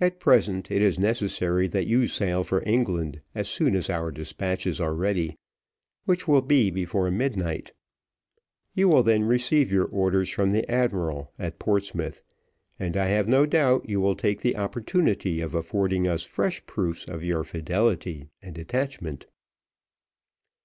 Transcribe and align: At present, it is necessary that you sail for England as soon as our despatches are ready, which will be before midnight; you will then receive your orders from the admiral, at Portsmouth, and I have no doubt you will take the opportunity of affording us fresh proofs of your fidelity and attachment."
At 0.00 0.20
present, 0.20 0.70
it 0.70 0.80
is 0.80 0.96
necessary 0.96 1.66
that 1.66 1.88
you 1.88 2.06
sail 2.06 2.44
for 2.44 2.62
England 2.64 3.20
as 3.34 3.48
soon 3.48 3.74
as 3.74 3.90
our 3.90 4.12
despatches 4.12 4.80
are 4.80 4.94
ready, 4.94 5.38
which 6.04 6.28
will 6.28 6.40
be 6.40 6.70
before 6.70 7.10
midnight; 7.10 7.72
you 8.74 8.86
will 8.88 9.02
then 9.02 9.24
receive 9.24 9.72
your 9.72 9.86
orders 9.86 10.30
from 10.30 10.50
the 10.50 10.70
admiral, 10.70 11.32
at 11.36 11.58
Portsmouth, 11.58 12.22
and 12.78 12.96
I 12.96 13.06
have 13.06 13.26
no 13.26 13.44
doubt 13.44 13.88
you 13.88 14.00
will 14.00 14.14
take 14.14 14.40
the 14.40 14.56
opportunity 14.56 15.40
of 15.40 15.52
affording 15.56 16.06
us 16.06 16.22
fresh 16.22 16.64
proofs 16.66 17.06
of 17.08 17.24
your 17.24 17.42
fidelity 17.42 18.28
and 18.40 18.56
attachment." 18.56 19.26